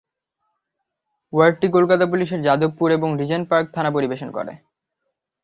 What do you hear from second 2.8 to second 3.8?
এবং Regent park